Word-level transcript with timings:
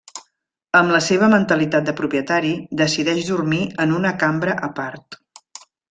Amb 0.79 0.93
la 0.95 1.01
seva 1.07 1.27
mentalitat 1.33 1.85
de 1.91 1.95
propietari, 2.01 2.55
decideix 2.83 3.23
dormir 3.31 3.63
en 3.87 3.97
una 4.01 4.15
cambra 4.27 4.61
a 4.71 4.73
part. 4.83 5.21